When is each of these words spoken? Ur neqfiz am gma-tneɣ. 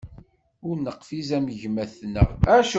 Ur 0.67 0.75
neqfiz 0.79 1.29
am 1.37 1.47
gma-tneɣ. 1.61 2.29